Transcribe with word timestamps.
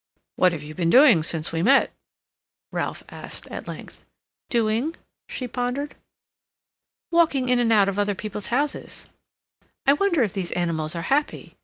"What 0.35 0.51
have 0.51 0.63
you 0.63 0.73
been 0.73 0.89
doing 0.89 1.21
since 1.21 1.51
we 1.51 1.61
met?" 1.61 1.91
Ralph 2.71 3.03
asked 3.09 3.45
at 3.49 3.67
length. 3.67 4.03
"Doing?" 4.49 4.95
she 5.29 5.47
pondered. 5.47 5.93
"Walking 7.11 7.49
in 7.49 7.59
and 7.59 7.71
out 7.71 7.87
of 7.87 7.99
other 7.99 8.15
people's 8.15 8.47
houses. 8.47 9.05
I 9.85 9.93
wonder 9.93 10.23
if 10.23 10.33
these 10.33 10.53
animals 10.53 10.95
are 10.95 11.03
happy?" 11.03 11.55